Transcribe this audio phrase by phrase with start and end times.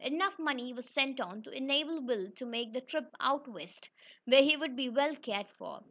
[0.03, 3.89] Enough money was sent on to enable Will to make the trip out west,
[4.25, 5.79] where he would be well cared for.